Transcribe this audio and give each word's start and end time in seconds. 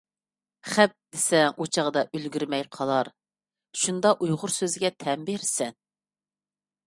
«خەپ» 0.69 0.93
دېسەڭ 1.15 1.59
ئۇچاغدا 1.65 2.03
ئۈلگۈرمەي 2.19 2.63
قالار، 2.77 3.11
شۇندا 3.83 4.15
ئۇيغۇر 4.25 4.55
سۆزىگە 4.57 4.93
تەن 5.05 5.29
بىرىسەن. 5.31 5.77